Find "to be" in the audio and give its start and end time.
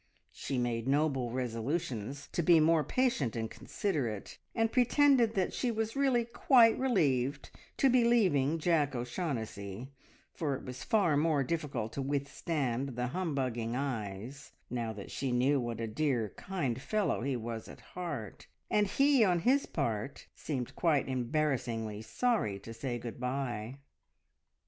2.31-2.59, 7.77-8.03